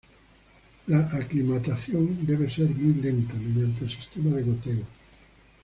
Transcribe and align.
La 0.87 0.97
aclimatación 1.15 2.25
debe 2.25 2.49
ser 2.49 2.71
muy 2.71 2.99
lenta 3.03 3.35
mediante 3.35 3.85
el 3.85 3.91
sistema 3.91 4.31
de 4.35 4.41
goteo. 4.41 4.87